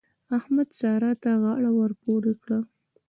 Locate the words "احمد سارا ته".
0.37-1.31